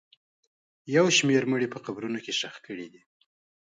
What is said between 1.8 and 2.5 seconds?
قبرونو کې